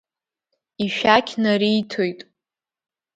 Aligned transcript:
Ишәақь 0.85 1.31
нариҭоит. 1.41 2.19